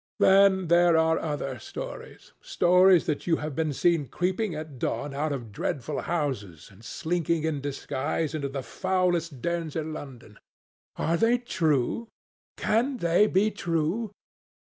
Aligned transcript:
Then 0.17 0.65
there 0.67 0.97
are 0.97 1.19
other 1.19 1.59
stories—stories 1.59 3.05
that 3.05 3.27
you 3.27 3.35
have 3.35 3.55
been 3.55 3.71
seen 3.71 4.07
creeping 4.07 4.55
at 4.55 4.79
dawn 4.79 5.13
out 5.13 5.31
of 5.31 5.51
dreadful 5.51 6.01
houses 6.01 6.69
and 6.71 6.83
slinking 6.83 7.43
in 7.43 7.61
disguise 7.61 8.33
into 8.33 8.49
the 8.49 8.63
foulest 8.63 9.43
dens 9.43 9.75
in 9.75 9.93
London. 9.93 10.39
Are 10.95 11.17
they 11.17 11.37
true? 11.37 12.07
Can 12.57 12.97
they 12.97 13.27
be 13.27 13.51
true? 13.51 14.09